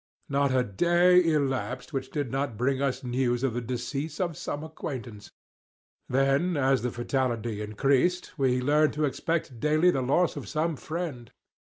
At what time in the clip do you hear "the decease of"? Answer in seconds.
3.53-4.35